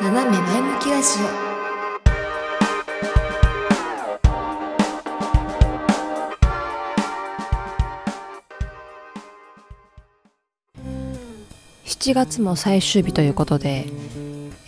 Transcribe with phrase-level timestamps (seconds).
[0.00, 1.08] 斜め前向きラジ
[11.84, 13.86] 7月も最終日ということで、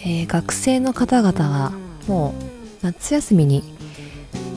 [0.00, 1.72] えー学生の方々は
[2.08, 2.34] も
[2.82, 3.62] う夏休みに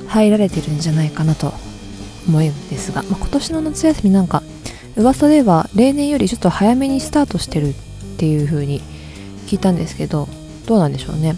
[0.07, 1.53] 入られてるんじゃないかなと
[2.27, 4.41] 思うんですが、まあ、今年の夏休みなんか
[4.97, 7.73] 噂では例年よりちょっと早めにスタートしてるっ
[8.17, 8.81] ていう風に
[9.45, 10.27] 聞いたんですけど
[10.67, 11.35] どうなんでしょうね。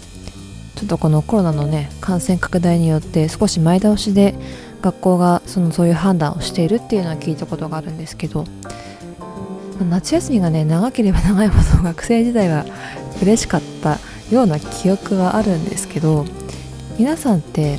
[0.76, 4.34] ちょっとこのコロナのね感染拡大によって少し前倒しで
[4.82, 8.44] 学校がそのそういう判断をしているっていうのは聞いたことがあるんですけど
[9.90, 12.66] 夏休みがね長ければ長いほど学生時代は
[13.22, 13.98] 嬉しかった
[14.30, 16.26] ような記憶はあるんですけど
[16.98, 17.78] 皆さんって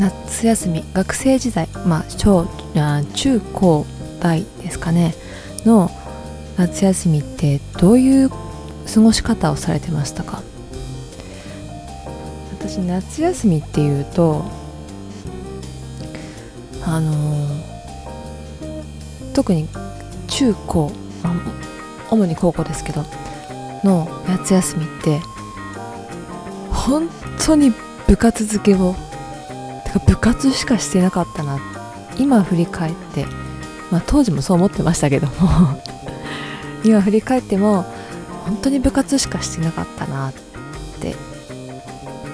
[0.00, 2.46] 夏休み学生時代まあ小
[3.14, 3.86] 中高
[4.20, 5.14] 大ですかね
[5.64, 5.90] の
[6.56, 8.30] 夏休みってどういう
[8.92, 10.42] 過ごし方をされてましたか？
[12.58, 14.44] 私夏休みっていうと
[16.84, 17.76] あのー
[19.34, 19.68] 特に
[20.28, 20.90] 中高、
[22.10, 23.04] 主に高校ですけど
[23.84, 25.20] の夏休みって
[26.70, 27.10] 本
[27.44, 27.70] 当に
[28.06, 28.94] 部活漬けを
[29.84, 31.58] てか部活しかしてなかったな。
[32.18, 33.26] 今振り返って
[33.90, 35.32] まあ当時もそう思ってましたけども。
[36.82, 37.84] 今振り返っても
[38.46, 40.32] 本当に部活しかしてなかったなっ
[41.00, 41.14] て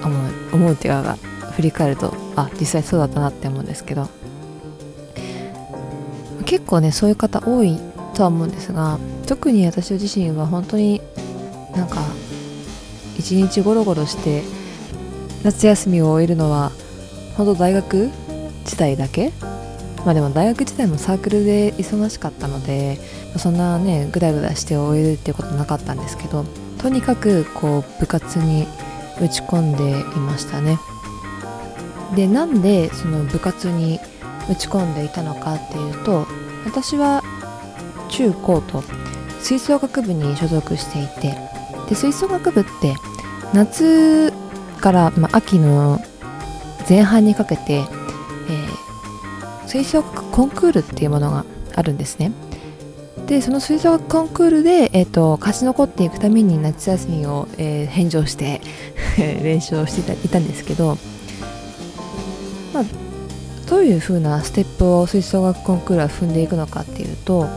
[0.03, 1.17] 思う思うっていうか
[1.55, 4.07] 振り返るとあ実際そうだったなって思うんですけど。
[6.53, 7.79] 結構ねそういう方多い
[8.13, 11.01] とは思うんですが特に私自身は本当に
[11.75, 11.97] なんか
[13.17, 14.43] 一日ゴロゴロして
[15.43, 16.71] 夏休みを終えるのは
[17.37, 18.11] 本当大学
[18.65, 19.31] 時代だけ
[20.05, 22.99] まあでも大学時代もサークルで忙しかったので
[23.37, 26.45] そんなねグダグダして終えるっていうことなかったんですけど
[26.77, 28.67] とにかくこう部活に
[29.21, 30.79] 打ち込んでいましたね。
[32.15, 33.99] でなんでその部活に
[34.49, 36.27] 打ち込んでいたのかっていうと
[36.65, 37.23] 私は
[38.09, 38.83] 中高と
[39.41, 41.35] 吹奏楽部に所属していて
[41.89, 42.95] で吹奏楽部って
[43.53, 44.31] 夏
[44.83, 45.99] から、まあ、秋の
[46.89, 47.85] 前半にかけて、
[49.73, 52.31] 吹奏楽コンクールっていうものがあるんですね。
[53.25, 58.61] でその吹奏楽コンクールで、えー、と勝ち残っていくために夏休みを、えー返上して
[59.17, 60.97] 練習をしていたんですけど、
[62.71, 62.83] まあ、
[63.67, 67.47] どういう風なステップを吹奏楽コンクールは踏んでいくのかっていうと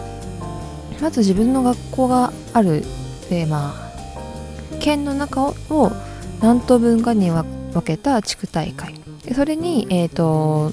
[1.02, 2.82] まず自分の学校がある
[3.28, 5.92] でまあ県の中を
[6.40, 7.44] 何等分かに分
[7.84, 8.94] けた地区大会。
[9.34, 10.72] それにえっ、と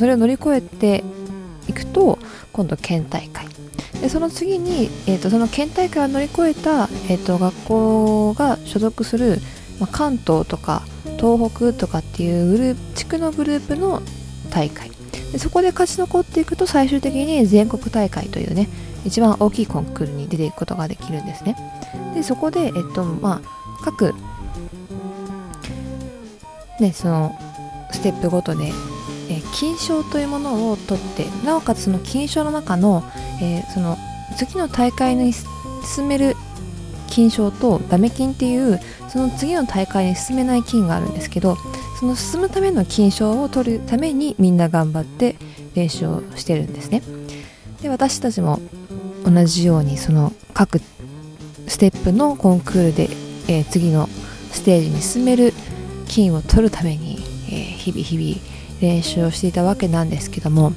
[0.00, 1.04] それを乗り越えて
[1.68, 2.18] いくと
[2.54, 3.46] 今度県大会。
[4.00, 9.40] でその次に、えー、とその県大会を乗り越えた、えー、と学校が所属する、
[9.78, 10.84] まあ、関東とか
[11.18, 14.00] 東北とかっていうグループ地区のグループの
[14.48, 14.90] 大会。
[15.32, 18.70] でそこで勝ち残っていくと最終的に全国大会というね
[19.04, 21.56] 一番大きいコンクールに出ていくことができるんですね。
[22.14, 24.14] でそこで、えっとまあ、各
[26.80, 27.38] ねその
[27.92, 28.72] ステップごとで、
[29.30, 33.04] え金賞というものを取ってなおかつその金賞の中の,、
[33.40, 33.96] えーその
[34.36, 36.36] 次の大会に進める
[37.08, 41.56] 金賞とダメ金っていうその次の大会に進めない金があるんですけど
[41.98, 45.36] その進むための金賞を取るためにみんな頑張って
[45.74, 47.02] 練習をしてるんですね。
[47.82, 48.60] で私たちも
[49.24, 50.80] 同じようにその各
[51.66, 53.08] ステップのコンクールで、
[53.48, 54.08] えー次の
[54.52, 55.52] ステージに進める
[56.08, 58.49] 金を取るために、えー日々日々
[58.80, 60.72] 練習をしていたわけなんですけども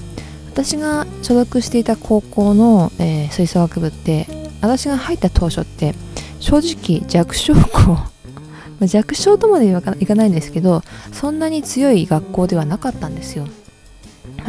[0.51, 4.27] 私が所属していた高校の、えー吹奏楽部って
[4.61, 5.95] 私が入った当初って
[6.39, 7.97] 正直弱小校
[8.85, 13.47] 弱小とまではいかいかないんですけどそんなに強い学校ではなかったんですよ。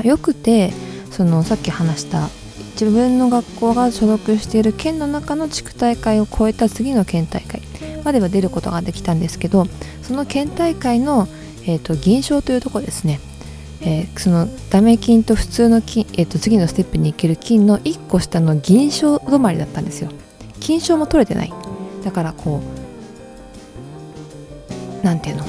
[0.02, 0.72] よくて
[1.10, 2.28] そのさっき話した
[2.72, 7.62] 自分の学校が所属している県の中の地区大会を超えた次の県大会
[8.02, 9.66] までは出ることができたんですけど
[10.02, 11.28] その県大会の、
[11.66, 13.20] えー、と銀賞というとこですね、
[13.84, 20.10] えーそのダメ金と普通の金、えー、と次のステップに行ける金の1個下の銀賞止まりだったんですよ。
[20.60, 21.52] 金賞も取れてない。
[22.02, 22.60] だからこ
[25.02, 25.44] うなんていうの？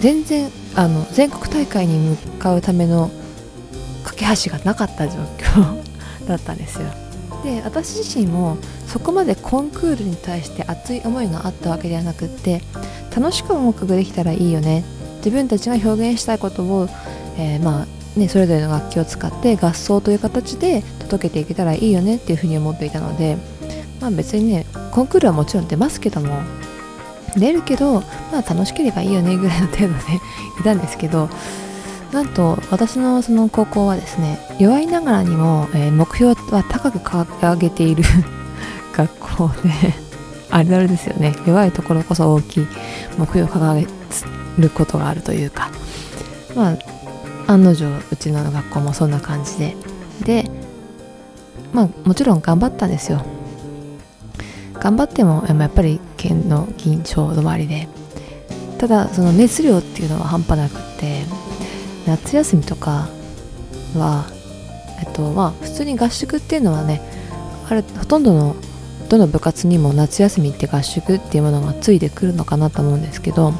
[0.00, 3.10] 全然あの全国大会に向かうための
[4.04, 5.82] 架け橋がなかった状況
[6.28, 6.88] だったんですよ。
[7.42, 8.56] で私自身も
[8.86, 12.62] そこまでコンクールに対して熱い思いがあったわけではなくって
[13.14, 14.84] 楽しく音楽ができたらいいよね。
[15.18, 16.86] 自分たちが表現したいことを、
[17.36, 17.86] えーまあ
[18.18, 23.36] ね、それぞれの楽器を使って合奏という形で届けていけたらいいよねっていうふうに思っていたので、
[24.00, 26.42] まあ、別にねコンクールはもちろん出ますけども
[27.36, 28.00] 出るけど
[28.30, 29.94] まあ楽しければいいよねぐらいの程度で
[30.60, 31.28] いたんですけど
[32.12, 38.04] なんと私のその高校はですね弱いながらにも、えー、目標は高く掲げている
[38.94, 39.94] 学校で
[40.50, 41.34] あれあれですよね。
[41.46, 42.66] 弱いところこそ大きい
[43.18, 43.88] 目標を掲げ
[44.62, 45.68] ることがあるというか。
[46.54, 46.93] まあ
[47.46, 49.76] 案の定うちの学校もそんな感じで。
[50.24, 50.50] で
[51.72, 53.24] まあもちろん頑張ったんですよ。
[54.74, 57.88] 頑張ってもやっぱり県の銀賞止まりで。
[58.78, 61.22] ただその熱量っていうのは半端なくって
[62.06, 63.08] 夏休みとか
[63.96, 64.26] は
[65.00, 67.00] えっとまあ普通に合宿っていうのはね
[67.68, 68.56] あれほとんどの
[69.08, 73.52] どの部活にも夏休みって合宿っていうものがついてくるのかなと思うんですけど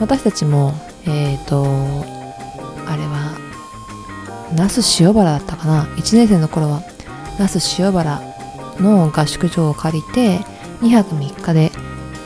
[0.00, 0.74] 私たちも
[1.06, 2.15] えっ、ー、と
[4.56, 6.82] 那須塩原だったかな？1年生の頃は。
[7.38, 8.20] 那須塩原
[8.80, 10.38] の合宿場を借りて
[10.80, 11.70] 2泊3日で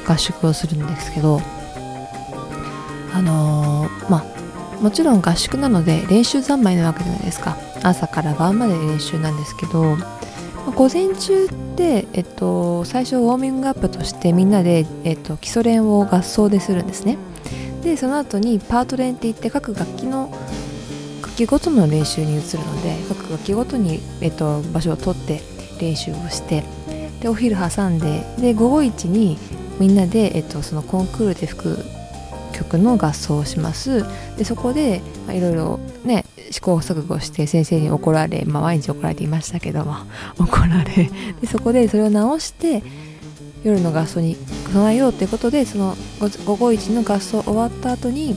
[0.06, 1.41] 合宿をするんですけど
[3.12, 7.56] あのー、まあもちろん合宿なので練習三昧なわけじゃないですか。
[7.82, 10.06] 朝から晩まで練習なんですけど、ま
[10.69, 17.19] あ、午前中って、えっと、最初ウォーミングアップとしてみんなで、えっと、基礎練を合奏でするんですね。
[17.83, 20.31] でその後にパート練って言って各楽器の
[21.40, 25.40] 楽器ごとの練習に移るので各楽器ごとに、えっと、場所を取って
[25.81, 26.64] 練習をして
[27.20, 29.38] でお昼挟んでで午後一に
[29.78, 31.78] みんなで、えっと、そのコンクールで吹く
[32.52, 34.04] 曲の合奏をします。
[34.37, 35.00] でそこで
[35.31, 39.94] いろいろね試行錯誤して先生に怒られ、まあ、毎日怒られていましたけども
[40.38, 41.10] 怒られ
[41.40, 42.82] でそこでそれを直して
[43.64, 44.37] 夜の合奏に
[44.72, 45.96] 備えようということでその
[46.44, 48.37] 午後一の合奏終わった後に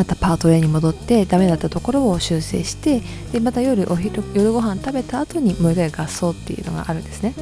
[0.00, 3.02] またパートレに戻ってダメだったところを修正して
[3.32, 7.34] でまた夜お昼夜ご飯食べた後にもう一回合奏っていうのがあるんですね。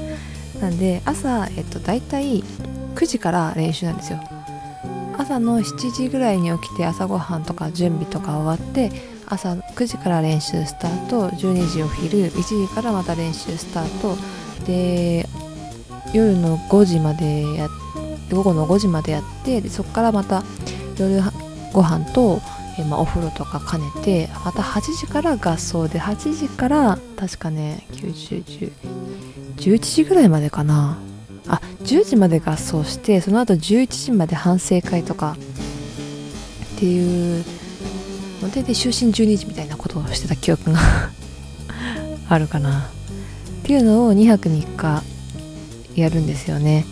[0.61, 2.43] なんで朝、えっと、大体
[2.97, 4.19] 9時から練習なんですよ。
[5.17, 8.91] 朝の7時ぐらいに起きて朝ごはんとか準備とか終わって
[9.27, 14.17] 朝9時から練習スタート12時お昼1時からまた練習スタート。
[14.67, 15.29] で
[16.13, 17.69] 夜の5時までや
[18.33, 20.43] 午後の5時までやってそこからまた
[20.99, 21.21] 夜
[21.73, 22.41] ご飯と、
[22.79, 28.73] えまあ、お風呂とか兼ねてまた8時から合奏で8時から確かね9010
[29.57, 30.99] 11時ぐらいまでかな。
[31.49, 35.37] あ10時まで合奏してその後11時まで反省会とか
[36.77, 37.45] っていう
[38.43, 40.79] のでで就寝12時みたいなことをしてた記憶が
[42.29, 42.91] あるかな。
[43.61, 45.03] っていうのを2泊3日
[45.95, 46.87] やるんですよね。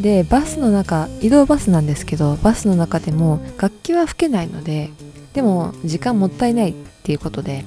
[0.00, 4.90] でバスの中移動バスなんですけどバスの中でも楽器は吹けないので
[5.32, 7.64] でも時間もったいないっていうことで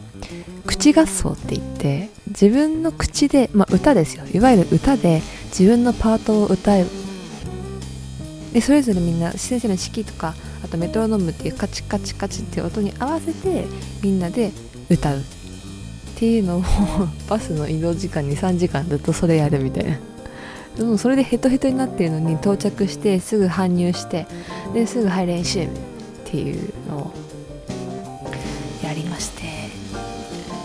[0.66, 4.24] 口合奏って言って自分の口で、まあ、歌ですよ。
[4.34, 6.86] いわゆる歌で自分のパートを歌う。
[8.54, 10.34] でそれぞれみんな先生の指揮とか
[10.64, 13.66] あとメトロノームっていうカチカチカチっていう音に合わせて
[14.02, 14.52] みんなで
[14.90, 15.20] 歌う。
[15.20, 15.24] っ
[16.16, 16.64] ていうのを
[17.28, 19.98] バスの移動時間に3時間ずっとそれやるみたいな。
[20.78, 24.26] でもそれでヘトヘトになってるのに到着してすぐ搬入して
[24.74, 25.70] ですぐはい練習っ
[26.26, 27.14] ていうのを
[28.84, 29.52] やりまして。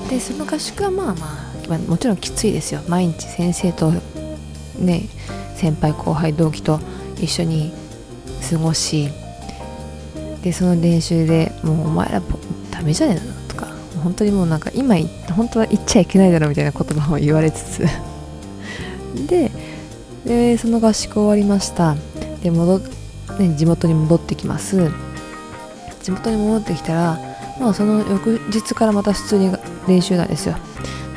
[0.08, 2.80] でその合宿はまあまあ、まあ、もちろんきついですよ。
[2.88, 3.92] 毎日先生と
[4.78, 5.08] ね
[5.56, 6.78] 先輩後輩同期と
[7.20, 7.72] 一緒に
[8.48, 9.08] 過ごし
[10.42, 12.22] でその練習でもうお前ら
[12.70, 13.66] ダメじゃねえのとか
[14.02, 14.94] 本当にもうなんか今
[15.34, 17.86] 本当は言っちゃいけないだろみたいな言葉を言われつつ。
[19.26, 19.50] で
[20.26, 21.96] でその合宿終わりました。
[22.42, 22.80] で戻、
[23.38, 24.90] ね、地元に戻ってきます。
[26.02, 27.18] 地元に戻ってきたら
[27.60, 29.56] まあその翌日からまた普通に
[29.88, 30.56] 練習なんですよ。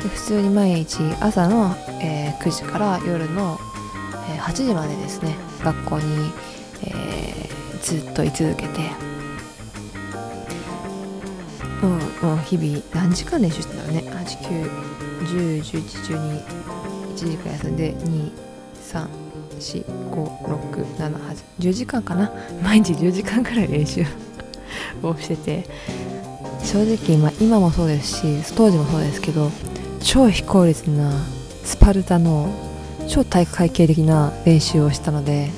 [0.02, 3.58] で普通に毎日朝の、えー、9時から夜の、
[4.32, 6.30] えー、8時までですね学校に、
[6.84, 9.10] えー、ずっと居続けて。
[11.82, 11.90] もう
[12.26, 14.04] もう日々何時間練習してんだろうね。
[15.24, 16.44] 89101112
[17.14, 18.49] 1時間休んで2
[19.58, 22.30] 3456710時間かな。
[22.62, 24.04] 毎日10時間くらい練習
[25.02, 25.64] をしてて。
[26.62, 29.50] 正直、ま、今もそうですし当時もそうですけど
[30.02, 31.10] 超非効率な
[31.64, 32.52] スパルタの
[33.08, 35.48] 超体育会系的な練習をしたので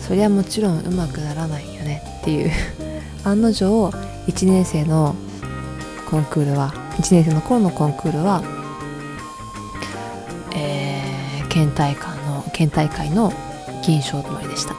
[0.00, 2.50] そりゃもちろんうまくならないよねっていう。
[3.24, 3.90] 案の定
[4.26, 5.14] 1年生の
[6.10, 8.42] コンクールは1年生の頃のコンクールは
[10.54, 12.19] えー、県大会
[12.60, 13.32] 県大会の
[13.82, 14.74] 銀賞止まりでした。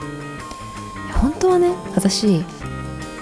[1.20, 2.44] 本当はね私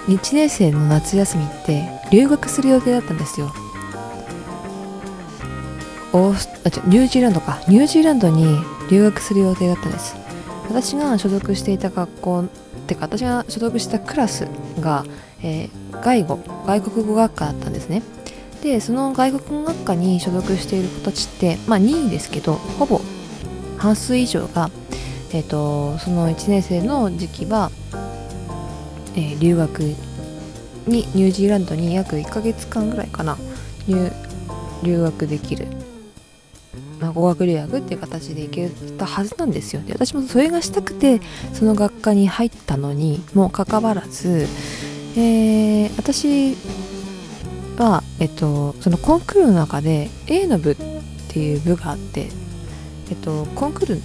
[0.06, 3.50] 1年生の夏休みって留学する予定だったんですよ。
[6.12, 7.62] オースあニュージーランドか。
[7.68, 8.58] ニュージーランドに
[8.90, 10.14] 留学する予定だったんです。
[10.68, 12.44] 私が所属していた学校っ
[12.86, 14.46] てか私が所属したクラス
[14.80, 15.04] が、
[15.42, 18.02] えー、外語外国語学科だったんですね。
[18.62, 23.00] でその外国語学科に所属している子たちってまあ任意ですけどほぼ
[23.80, 24.70] 半数以上が、
[25.32, 27.70] えーと、その1年生の時期は、
[29.16, 29.96] えー、留学に
[30.86, 33.38] ニュージーランドに約1ヶ月間ぐらいかな
[34.82, 35.66] 留学できる。
[37.00, 38.68] まあ、語学留学っていう形で行け
[38.98, 41.22] たはずなんですよで私もそれがしたくて
[41.54, 44.46] その学科に入ったのにもかかわらず、
[45.16, 46.56] えー、私
[47.78, 50.76] は、えっと、そのコンクールの中で A の部っ
[51.28, 52.28] ていう部があって、
[53.10, 54.00] えっと、コンクールっ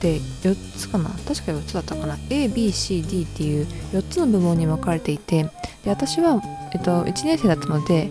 [0.00, 1.10] て4つかな？
[1.10, 5.44] 確か4つだったかな？ABCD っていう4つの部門に分かれていて
[5.84, 6.40] で私は、
[6.72, 8.10] えっと、1年生だったので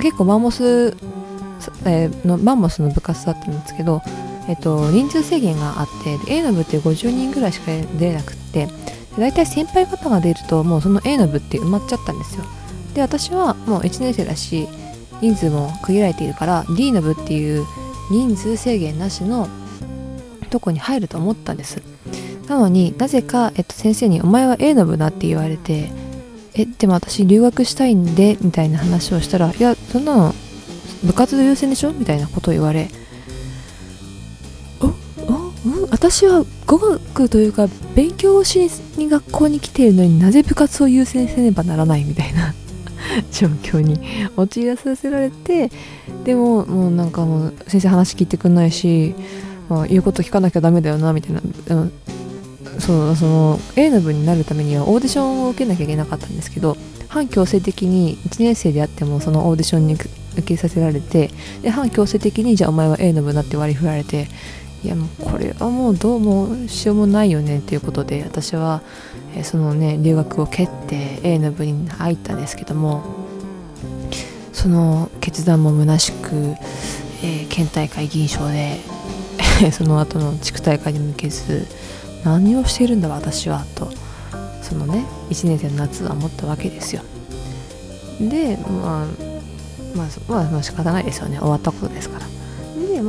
[0.00, 0.96] 結構マンモス
[1.84, 4.00] えー、のマンモスの部活だったんですけど、
[4.48, 5.88] えっと、人数制限があっ
[6.26, 8.68] て A の部って50人ぐらいしか出れなくって
[9.18, 12.44] 大体先輩方が出るともうその A の部って埋まっちゃったんですよ。
[12.94, 14.68] で私はもう1年生だし
[15.20, 17.66] 人数も限られているから D の部っていう
[18.10, 19.48] 人数制限なしの
[20.50, 21.82] とこに入ると思ったんです。
[22.48, 25.90] なのになぜか、えっと、先生に「お前は A の部だ」って言われて
[26.54, 30.34] 「えでも私留学したいんで」みたいな話をしたら「いやそんなの
[31.04, 31.92] 部活動優先でしょ？
[31.92, 32.88] みたいなことを言われ
[34.80, 34.92] おおう
[35.86, 35.90] ん？
[35.90, 42.04] 私は語学というか勉強をしに学校に来ているのになぜ部活を優先せねばならない？
[42.04, 42.54] みたいな。
[43.32, 44.00] 状況に
[44.36, 45.70] 陥らさせられて
[46.24, 49.14] でももうなんかもう先生話聞いてくんないし、
[49.68, 51.40] まあ、言うこと聞かなきゃダメだよなみたいな、
[51.70, 51.92] うん、
[52.78, 56.76] そうその A の部になるためにはオーディションを受けなきゃいけなかったんですけど
[57.08, 60.08] 反強制的に1年生であってもそのオーディションに受
[60.42, 61.30] けさせられて
[61.62, 64.28] で反強制的にじゃあお前は A の部になって割り振られて
[64.84, 68.80] いやもうこれはもうどうもしようもないよねっていうことで私は、
[69.34, 73.02] え、そのね留学を蹴って A の部に入ったんですけども
[74.52, 76.34] その決断も虚しく、
[77.22, 78.78] えー、県大会銀賞で
[79.72, 81.66] その後の地区大会に向けず
[82.24, 83.90] 何をしているんだ私はと
[84.62, 87.02] そのね1年生の夏は思ったわけですよ。
[88.20, 89.28] でまあ
[89.96, 91.38] まあ、まあ、仕方ないですよね。
[91.38, 92.27] 終わったことですから。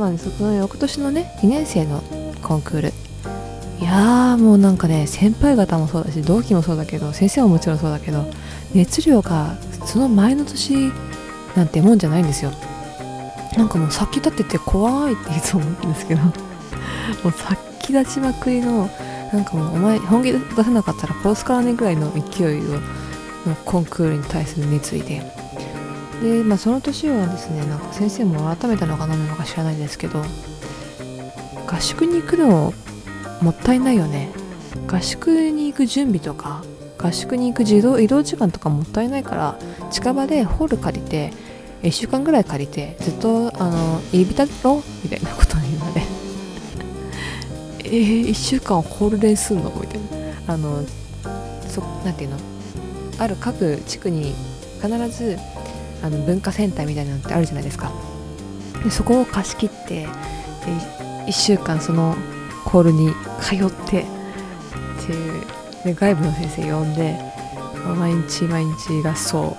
[0.00, 2.02] まあその翌年のね2年生の
[2.42, 2.92] コンクール。
[3.80, 8.24] いやーもうなんかね先輩方もそうだし同期もそうだけど先生ももちろんそうだけど
[8.74, 10.90] 熱量がその前の年
[11.54, 12.50] なんてもんじゃないんですよ。
[13.56, 16.22] なんかもう先立ってて怖いっていつも思うんですけど。
[16.24, 16.32] も
[17.26, 18.88] う先立ちまくりの
[19.32, 22.80] なんかもうお前本気出せなかったら殺すからねぐらいの勢いを
[23.66, 25.39] コンクールに対する熱意で。
[26.22, 30.22] で、まあ、その年はですねなんか先生も改めたのか何なのか知らないですけど
[31.66, 32.72] 合宿に行くの
[33.40, 34.28] もったいないよね。
[34.86, 36.62] 合宿に行く準備とか
[36.98, 39.58] 合宿に行く自動移動時間とかもったいないから
[39.90, 41.32] 近場でホール借りて
[41.82, 46.02] 1週間ぐらい借りてずっとあの入り浸ろみたいなことに言われ
[47.84, 50.00] えー、1週間ホール練すんのみたい
[50.46, 50.54] な。
[50.54, 50.82] あの
[51.68, 52.36] そなんていうの？
[53.18, 54.34] ある各地区に
[54.82, 55.38] 必ず
[56.02, 57.92] あの文化センターみたいなのってあるじゃないですか。
[58.82, 60.08] でそこを貸し切ってで
[61.26, 62.16] 1週間その
[62.64, 64.04] ホールに通ってっ
[65.06, 65.44] ていう
[65.84, 67.18] で外部の先生呼んで
[67.98, 69.56] 毎日毎日がそ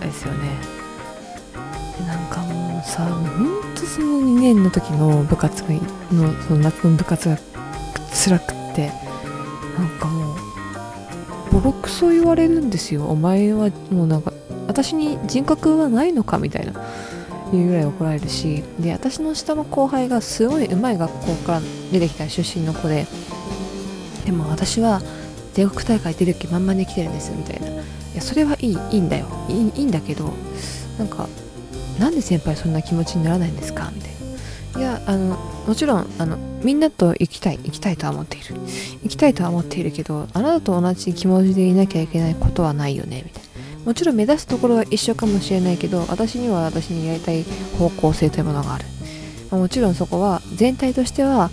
[0.00, 0.50] うですよね。
[1.98, 5.68] でなんかもうさほんとその2年の時の部活が
[6.12, 7.38] のその夏の部活が
[8.12, 8.92] 辛くって
[9.78, 10.36] なんかもう
[11.52, 13.06] ボロクソ言われるんですよ。
[13.06, 14.29] お前はもうなんか
[14.70, 16.72] 私に人格はないのかみたいな
[17.52, 21.60] いうぐらい怒られるしで私の下の後輩がすごい上手い学校から
[21.90, 23.06] 出てきた出身の子で
[24.24, 25.02] でも私は
[25.54, 27.68] 全国大会出る気満々に来てるんですみたいな。
[27.68, 29.26] いやそれはいいいいんだよ。
[29.48, 30.32] いいいいんだけど
[30.98, 31.28] なんか
[31.98, 34.10] なんで先輩そんな気持ちにならないんですかみたい
[34.74, 34.80] な。
[34.80, 35.36] いやあの
[35.66, 38.54] もちろんあのみんなと行きたい行きたいとは思っている。
[39.02, 43.49] 行きたいとは思っているけどあなたと同じ気持ちでいなきゃいけないことはないよねみたいな。
[43.90, 47.42] もちろん目指すところは一緒かもしれないけど私には私にやりたい
[47.76, 48.84] 方向性というものがある、
[49.50, 51.50] まあ、もちろんそこは全体としては、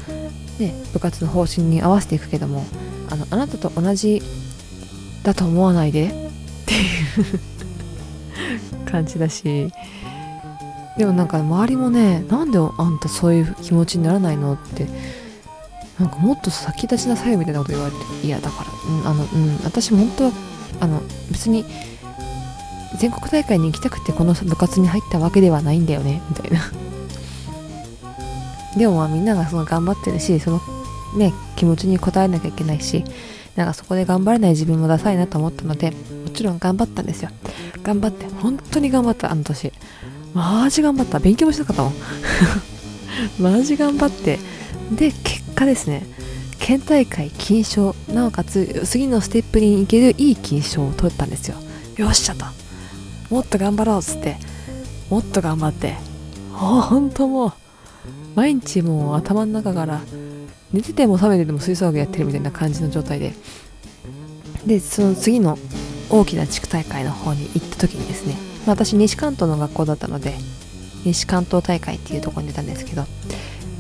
[0.60, 2.64] ね、部活の方針に合わせていくけども
[3.10, 4.22] あのあなたと同じ
[5.24, 6.10] だと思わないでっ
[6.68, 6.78] てい
[8.86, 9.72] う感じだし。
[10.96, 14.88] でもなんか周りもねなんであんたそういう気持ちにならないのって
[16.00, 20.32] なんかもっと先立ちなさいみたいなこと言われていやだから、うん、あのうん私本当は
[20.80, 21.66] あの別に
[23.00, 26.22] 全国大会に行きたくてこの部活に入ったわけではないんだよね。
[26.30, 26.72] みたいな。
[28.78, 30.62] でもまあみんながその頑張ってるしその
[31.16, 33.04] ね気持ちに応えなきゃいけないし
[33.56, 35.96] なんかそこで頑張れない自分もダサいなと思ったのでも
[36.34, 37.30] ちろん頑張ったんですよ。
[37.84, 39.74] 頑張って本当に頑張ったあの年。
[40.34, 41.20] マジ頑張った。
[41.20, 41.94] 勉強もしなかったもん。
[43.40, 44.40] マジ頑張って。
[44.92, 46.06] で結果ですね。
[46.60, 51.56] 県大会金賞なおかつ次のステップに行けるいい金賞を取ったんですよ。
[51.96, 52.46] よっしゃと。
[53.30, 54.38] もっと頑張ろうっつって
[55.10, 55.96] もっと頑張って
[56.54, 57.54] ほんともう
[58.36, 60.02] 毎日もう頭の中から
[60.72, 63.34] 寝てても覚めてても吹奏楽やってるみたいな感じの状態で
[64.66, 65.58] でその次の
[66.10, 70.34] 大きな地区大会の方に行った時にですね、まあ、私西関東の学校だったので
[71.06, 73.06] 西関東大会っていうとこに出たんですけど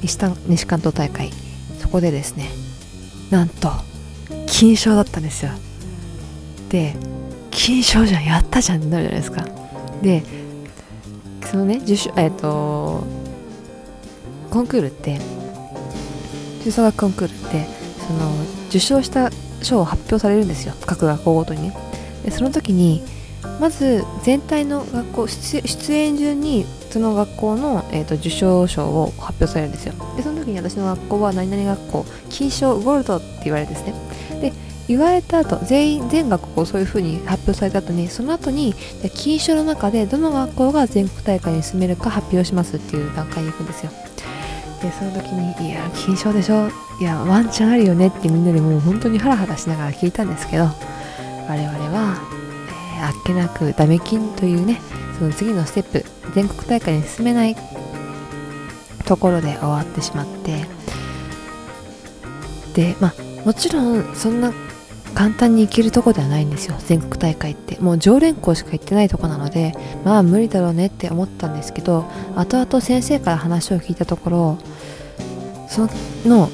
[0.01, 1.31] 西西関東大会
[1.79, 2.49] そこでですね
[3.31, 3.69] なんと
[4.45, 5.51] 金賞だったんですよ。
[6.69, 6.95] で
[7.57, 9.45] 金賞じゃんやったじゃんってなるじゃないですか。
[10.03, 10.23] で
[11.43, 13.03] そのね受賞えっ、ー、と
[14.51, 15.19] コンクールって
[16.61, 17.65] 吹奏楽コンクールって
[18.07, 18.31] その
[18.69, 19.31] 受賞した
[19.63, 20.75] 賞を発表されるんですよ。
[20.85, 21.75] 各学校ごとにね。
[22.23, 23.01] でその時に
[23.59, 29.93] まず全体の学校出演順にその学校の、えーと、受賞賞を発表されるんですよ。
[30.15, 33.93] でその時に私の学校は何々学校金賞ゴールドって言われるんですね。
[34.41, 38.73] で言われた後全員全学校そういう風に発表された後にその後に
[39.15, 43.91] 金賞の中でどの学校が全国大会に進めるか発表しますっていう段階に行くんですよ。
[44.81, 46.69] でその時に「いや金賞でしょ。
[46.99, 52.17] いやワンチャンあるよね」ってみんなでもう本当にハラハラしながら聞いたんですけど我々は、
[52.97, 54.81] えー、あっけなくダメ金というね
[55.17, 57.55] その次のステップ全国大会に進めない
[59.05, 60.65] ところで終わってしまって
[62.73, 63.13] でまあ
[63.45, 64.51] もちろんそんな
[65.13, 67.77] 簡単に行けるとこではないんですよ全国大会って。
[67.79, 69.73] もう常連校しか行ってないとこなので
[70.03, 74.57] まあ無理だろうねって思ったんですけど後々先生から話を聞いたところ
[75.67, 75.87] そ
[76.27, 76.49] の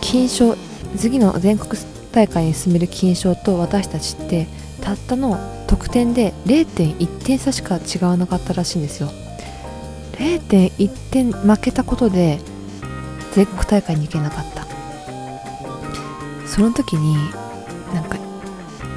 [0.00, 0.56] 金賞
[0.96, 1.80] 次の全国
[2.12, 4.46] 大会に進める金賞と私たちって
[4.80, 9.10] たったの得点で0.1点差しか違わなかったらしいんですよ。
[10.12, 12.38] 0.1点負けたことで
[13.32, 14.65] 全国大会に行けなかった。
[16.56, 17.14] その時に
[17.92, 18.16] なんか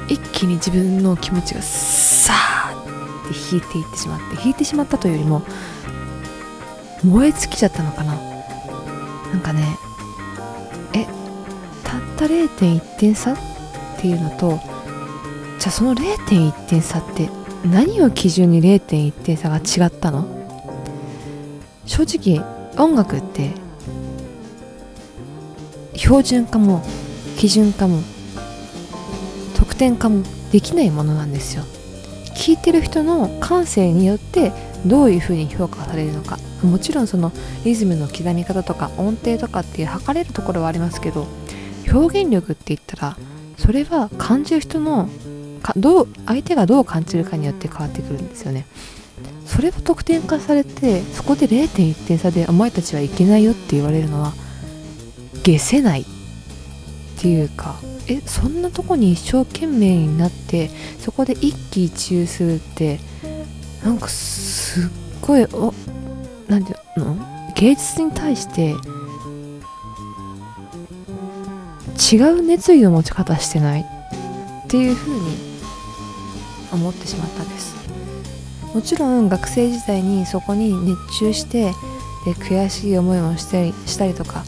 [0.08, 5.42] 一気に自分の気持ちがさーって引いていってしまって引いてしまったというよりも
[7.04, 8.14] 燃え尽きちゃったのかな。
[8.14, 9.76] なんかね
[10.94, 11.04] え
[11.84, 13.36] たった0.1点差っ
[14.00, 14.58] ていうのと
[15.58, 17.28] じゃあその0.1点差って
[17.70, 20.26] 何を基準に0.1点差が違ったの？
[21.84, 22.42] 正直
[22.82, 23.50] 音楽って
[25.94, 26.82] 標準化も
[27.40, 28.02] 基準化も。
[29.56, 30.24] 得点化も。
[30.52, 31.62] できないものなんですよ。
[32.36, 34.52] 聞いてる人の感性によって
[34.84, 36.38] どういうふうに評価されるのか。
[36.62, 37.32] もちろんその
[37.64, 41.26] リズムの刻み方とか音程とかっていう測れるところはありますけど
[41.90, 43.16] 表現力って言ったら
[43.56, 45.08] それは感じる人の
[45.62, 48.66] かどう相手がどう感じるかによって変わってくるんですよね。
[49.46, 54.34] それを得点化されてそこで0.1点差でお前たちはいけないよって言われるのは
[55.42, 56.04] 消せない。
[57.20, 57.78] っていうか
[58.08, 62.98] えそんなとこに一生懸命になってそこで一喜一憂するって
[63.84, 65.74] なんかすっごいお
[66.48, 67.18] なんていうの？
[67.54, 68.74] 芸術に対して
[72.16, 73.82] 違う熱意の持ち方してない？
[73.82, 73.84] っ
[74.66, 75.36] ていうふうに
[76.72, 77.76] 思ってしまったんです。
[78.72, 81.72] もちろん学生時代にそこに熱中して
[82.24, 84.42] で悔しい思いをしたりしたりとか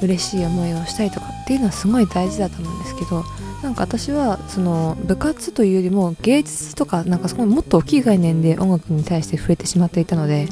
[0.00, 3.24] 嬉しい思いをしたりとかっていうのはすごい大事だと思うんですけど
[3.62, 10.48] なんか私はその部活というよりも芸術とかなんかそこにもっと大きい概念で音楽に対して触れてしまっていたので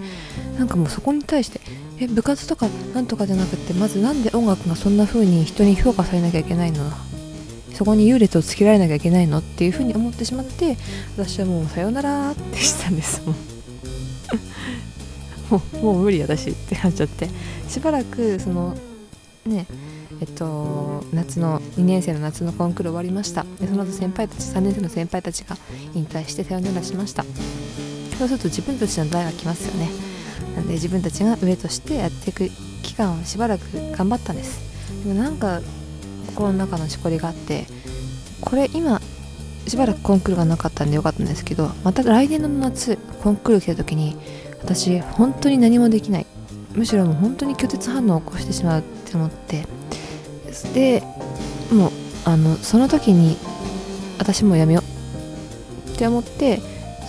[0.58, 1.60] なんかもうそこに対して
[1.98, 6.90] え部活とかなんとかじゃなくてまずなんで音楽がそんな風に人に評価されなきゃいけないの？
[7.74, 9.38] そこに優劣をつけられなきゃいけないの？
[9.38, 10.76] っていう風に思ってしまって
[11.16, 13.26] 私はもうさよならってしたんです。
[13.26, 13.34] もう。
[15.50, 17.28] もうもう無理私ってなっちゃって。
[17.68, 18.76] しばらくその
[19.44, 19.66] ね
[20.20, 23.44] えっと夏の2年生の夏のコンクール終わりました。
[23.60, 25.56] でその後先輩たち3年生の先輩たちが
[25.94, 27.24] 引退してさよならしました。
[28.18, 29.88] そうすると自分たちの代が来ますよね。
[30.54, 32.48] なんで自分たちが上としてやっていく
[32.82, 33.62] 期間をしばらく
[33.96, 34.60] 頑張ったんです。
[35.04, 35.60] でもなんか
[36.26, 37.66] 心の中のしこりがあって
[38.40, 39.00] これ今
[39.66, 44.16] しばらくコンクールがなかったんでよかったんですけどまた来年の夏コンクール来た時に
[44.62, 46.26] 私本当に何もできない。
[46.74, 49.66] むしろもう本当に拒絶反応を起こしてしまうって思って
[50.72, 51.02] で
[51.72, 51.90] もう
[52.24, 53.36] あのその時に
[54.18, 55.90] 私もやめよう。
[55.94, 56.60] って思って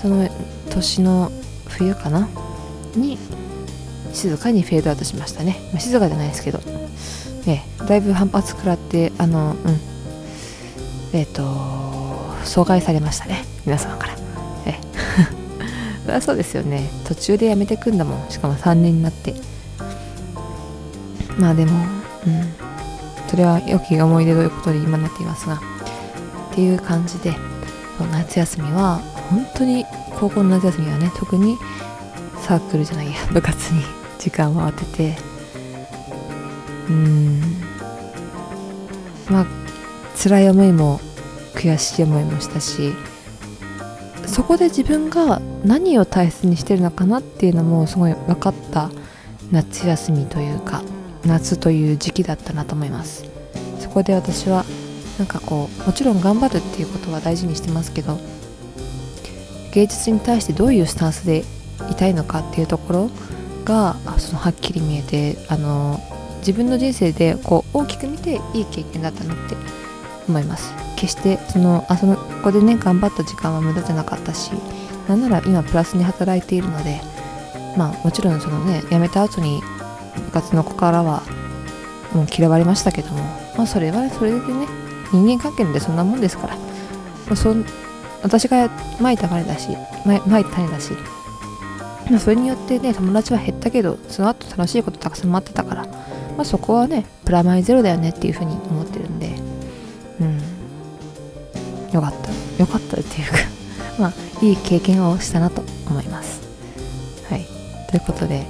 [0.01, 0.27] その
[0.69, 1.31] 年の
[1.67, 2.27] 冬かな？
[2.95, 3.17] に
[4.13, 6.59] 静かにフェードアウトしましたね、まあ、静かじゃないですけど。
[7.47, 9.79] えだいぶ反発食らってあのうん。
[11.13, 11.41] えっ、と
[12.45, 13.43] 阻害されましたね。
[13.65, 14.15] 皆様から。
[14.65, 14.79] え
[16.05, 16.89] そりゃそうですよね。
[17.05, 18.29] 途中でやめてくんだもん。
[18.29, 19.33] しかも3年になって。
[21.37, 21.73] まあでも
[22.27, 22.61] うん。
[23.31, 27.33] それは良き思い出ということで今なっていますがっていう感じで
[28.11, 28.97] 夏休みは
[29.29, 29.85] 本当に
[30.19, 31.57] 高校の夏休みはね特に
[32.41, 33.83] サークルじゃないや 部活に
[34.19, 35.17] 時間を当てて
[36.89, 37.41] うん。
[39.29, 39.45] まあ
[40.21, 40.99] 辛い思いも
[41.55, 42.93] 悔しい思いもしたし
[44.25, 48.89] そこで自分が何を大切にしてるのかなっていうのもすごい分かった
[49.51, 50.83] 夏休みというか
[51.25, 53.25] 夏という時期だったなと思います。
[53.79, 54.65] そこで私は
[55.17, 58.17] なんかこうもちろん頑張るっていうことは大事にしてますけど
[59.73, 61.43] 芸術に対してどういうスタンスで
[61.89, 63.10] いたいのかっていうところ
[63.65, 65.99] がそのはっきり見えてあの
[66.39, 69.55] 自分の人生でこう大きく見ていい経験だったなって
[70.27, 70.73] 思います。
[70.95, 74.51] 決してそのあそのここでね頑張った時間は無駄じゃなかったし
[75.07, 77.01] なんなら今プラスに働いているので
[77.75, 79.62] まあもちろんそのね辞めた後に
[80.31, 81.23] 部活の子からは
[82.13, 83.19] もう嫌われましたけども
[83.57, 84.67] まあそれはそれでね
[85.11, 86.63] 人間関係でそんなもんですから、ま
[87.31, 87.53] あ、そ
[88.23, 88.69] 私が
[89.01, 89.69] まいた種だし
[90.05, 90.93] まいた種だし
[92.09, 99.27] まあ、それによってね友達は減ったけどその後楽しいことたくさん待ってたから、まあ、そこはねプラマイゼロだよねっていうふうに思ってるんで
[100.19, 100.37] うん。
[101.93, 102.31] よかった。
[102.61, 103.37] よかったっていうか
[103.97, 106.41] まあいい経験をしたなと思います。
[107.29, 107.47] はい。
[107.89, 108.45] ということで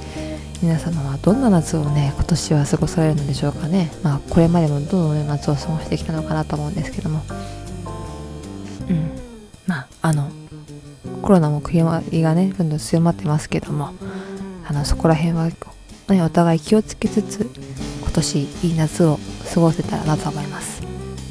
[0.61, 3.91] 皆様はどんな夏をね今年は過ごされるのでしょうかね。
[4.03, 7.23] まあこれまでもどの夏を過ごしてきたのかなと思うんですけども。
[8.87, 9.09] うん。
[9.65, 10.29] まああの
[11.23, 13.93] コロナも食い回りがねどんどん強まってますけども
[14.67, 15.49] あのそこら辺は、
[16.09, 17.49] ね、お互い気をつけつつ
[18.01, 19.19] 今年いい夏を
[19.53, 20.83] 過ごせたらなと思います。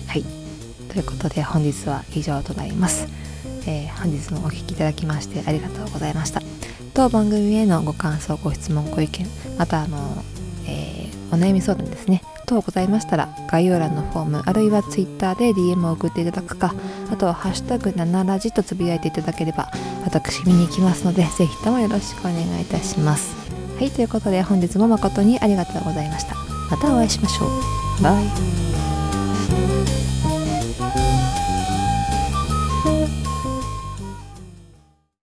[0.08, 0.24] はい。
[0.88, 3.06] ということで本日は以上となります、
[3.68, 6.40] えー、本日もお聴きいただきましてありがとうございました。
[7.00, 10.22] 当番組へのご感想ご質問ご意見またあの、
[10.68, 12.22] えー、お悩み相談ですね。
[12.44, 16.74] 等ございましたら概要欄のフォームあるいは Twitter で DM を送っていただくか
[17.10, 19.70] あとは「ハッシュタグ #7 ラジ」とつぶやいていただければ
[20.04, 23.34] 私見に行きますのでぜひともよろしくお願いいたします。
[23.78, 26.34] はいということで本日も誠にありがとうございました。
[26.70, 28.02] またお会いしましょう。
[28.02, 28.69] バイ。